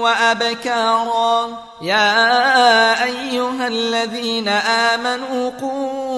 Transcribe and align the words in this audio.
وأبكارا. 0.00 1.70
يا 1.82 3.04
أيها 3.04 3.66
الذين 3.66 4.48
آمنوا 4.48 5.50
قوا 5.60 6.09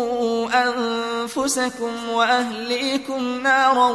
أنفسكم 0.55 2.09
وأهليكم 2.13 3.43
نارا 3.43 3.89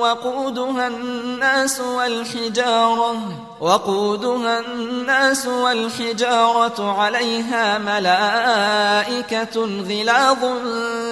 وقودها 0.00 0.86
الناس 0.86 1.80
والحجارة 1.80 3.16
وقودها 3.60 4.60
الناس 4.60 5.46
والحجارة 5.46 7.00
عليها 7.00 7.78
ملائكة 7.78 9.56
غلاظ 9.88 10.44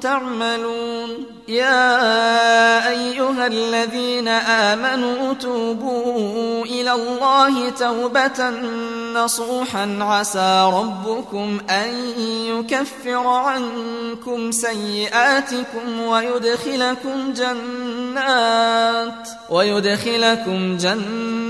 تعملون 0.00 1.08
يا 1.48 2.88
أيها 2.88 3.46
الذين 3.46 4.28
آمنوا 4.28 5.34
توبوا 5.34 6.64
إلى 6.64 6.92
الله 6.92 7.70
توبة 7.70 8.50
نصوحا 9.14 9.98
عسى 10.00 10.70
ربكم 10.74 11.58
أن 11.70 11.94
يكفر 12.46 13.26
عنكم 13.26 14.52
سيئاتكم 14.52 16.00
ويدخلكم 16.00 17.32
جنات 17.32 19.28
ويدخلكم 19.50 20.76
جنات 20.76 21.41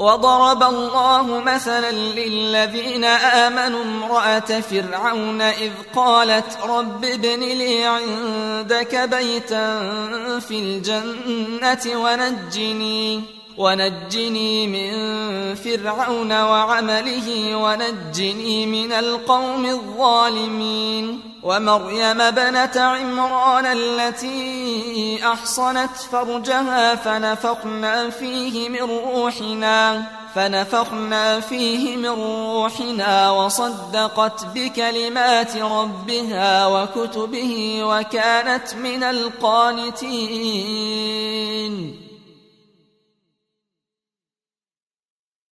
وضرب 0.00 0.62
الله 0.62 1.40
مثلا 1.40 1.90
للذين 1.92 3.04
آمنوا 3.04 3.82
امرأة 3.82 4.60
فرعون 4.60 5.40
إذ 5.40 5.70
قالت 5.96 6.58
رب 6.64 7.04
ابن 7.04 7.40
لي 7.40 7.84
عندك 7.84 8.96
بيتا 8.96 9.80
في 10.40 10.58
الجنة 10.58 12.00
ونجني. 12.00 13.39
ونجني 13.56 14.66
من 14.66 14.90
فرعون 15.54 16.32
وعمله 16.32 17.56
ونجني 17.56 18.66
من 18.66 18.92
القوم 18.92 19.66
الظالمين. 19.66 21.20
ومريم 21.42 22.30
بنت 22.30 22.76
عمران 22.76 23.66
التي 23.66 25.20
أحصنت 25.24 25.96
فرجها 26.12 26.94
فنفخنا 26.94 28.10
فيه 28.10 28.68
من 28.68 28.82
روحنا 28.82 30.02
فنفخنا 30.34 31.40
فيه 31.40 31.96
من 31.96 32.08
روحنا 32.08 33.30
وصدقت 33.30 34.46
بكلمات 34.54 35.56
ربها 35.56 36.66
وكتبه 36.66 37.80
وكانت 37.84 38.74
من 38.74 39.02
القانتين. 39.02 40.10